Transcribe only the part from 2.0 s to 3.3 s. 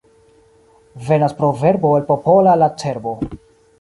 popola la cerbo.